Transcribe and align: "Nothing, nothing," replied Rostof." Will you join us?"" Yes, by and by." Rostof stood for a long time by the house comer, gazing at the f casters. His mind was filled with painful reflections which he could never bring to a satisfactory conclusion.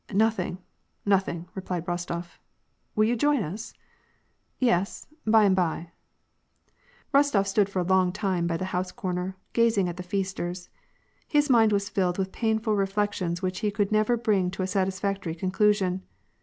"Nothing, 0.25 0.57
nothing," 1.05 1.47
replied 1.53 1.85
Rostof." 1.85 2.39
Will 2.95 3.03
you 3.05 3.15
join 3.15 3.43
us?"" 3.43 3.71
Yes, 4.59 5.05
by 5.27 5.43
and 5.43 5.55
by." 5.55 5.91
Rostof 7.13 7.45
stood 7.45 7.69
for 7.69 7.77
a 7.77 7.83
long 7.83 8.11
time 8.11 8.47
by 8.47 8.57
the 8.57 8.65
house 8.73 8.91
comer, 8.91 9.35
gazing 9.53 9.87
at 9.87 9.97
the 9.97 10.03
f 10.03 10.09
casters. 10.09 10.69
His 11.27 11.51
mind 11.51 11.71
was 11.71 11.87
filled 11.87 12.17
with 12.17 12.31
painful 12.31 12.75
reflections 12.75 13.43
which 13.43 13.59
he 13.59 13.69
could 13.69 13.91
never 13.91 14.17
bring 14.17 14.49
to 14.49 14.63
a 14.63 14.65
satisfactory 14.65 15.35
conclusion. 15.35 16.01